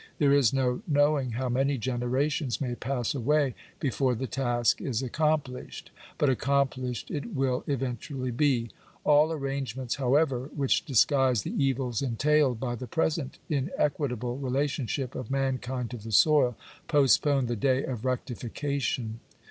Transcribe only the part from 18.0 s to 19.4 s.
rectification.